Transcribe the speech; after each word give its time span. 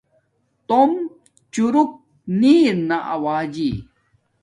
توم 0.67 0.91
چورک 1.53 1.89
نی 2.39 2.53
ارنا 2.69 2.97
ارآوجی 3.13 3.71